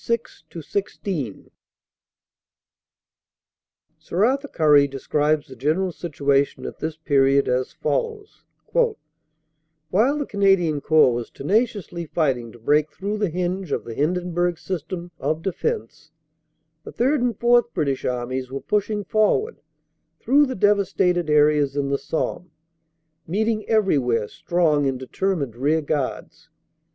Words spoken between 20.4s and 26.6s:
the devastated areas in the Somme, meeting everywhere strong and determined rearguards.